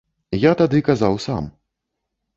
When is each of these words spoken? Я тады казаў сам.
Я 0.49 0.53
тады 0.61 0.81
казаў 0.89 1.19
сам. 1.29 1.53